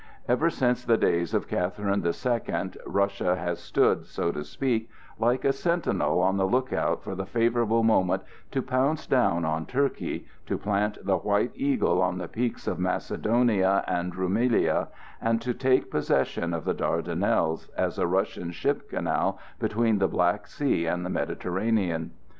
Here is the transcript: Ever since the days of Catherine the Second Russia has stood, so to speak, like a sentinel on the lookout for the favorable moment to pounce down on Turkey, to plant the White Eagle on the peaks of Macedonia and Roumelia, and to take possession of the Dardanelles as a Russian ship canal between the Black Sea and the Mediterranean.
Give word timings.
Ever 0.27 0.49
since 0.49 0.83
the 0.83 0.97
days 0.97 1.31
of 1.31 1.47
Catherine 1.47 2.01
the 2.01 2.11
Second 2.11 2.75
Russia 2.87 3.35
has 3.35 3.59
stood, 3.59 4.07
so 4.07 4.31
to 4.31 4.43
speak, 4.43 4.89
like 5.19 5.45
a 5.45 5.53
sentinel 5.53 6.21
on 6.21 6.37
the 6.37 6.47
lookout 6.47 7.03
for 7.03 7.13
the 7.13 7.27
favorable 7.27 7.83
moment 7.83 8.23
to 8.49 8.63
pounce 8.63 9.05
down 9.05 9.45
on 9.45 9.67
Turkey, 9.67 10.25
to 10.47 10.57
plant 10.57 10.97
the 11.05 11.17
White 11.17 11.51
Eagle 11.53 12.01
on 12.01 12.17
the 12.17 12.27
peaks 12.27 12.65
of 12.65 12.79
Macedonia 12.79 13.83
and 13.87 14.15
Roumelia, 14.15 14.87
and 15.21 15.39
to 15.43 15.53
take 15.53 15.91
possession 15.91 16.51
of 16.51 16.65
the 16.65 16.73
Dardanelles 16.73 17.69
as 17.77 17.99
a 17.99 18.07
Russian 18.07 18.49
ship 18.49 18.89
canal 18.89 19.37
between 19.59 19.99
the 19.99 20.07
Black 20.07 20.47
Sea 20.47 20.87
and 20.87 21.05
the 21.05 21.11
Mediterranean. 21.11 22.09